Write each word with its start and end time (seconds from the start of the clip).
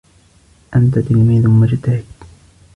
انت 0.75 0.99
تلميذ 0.99 1.47
مجتهد 1.47 2.05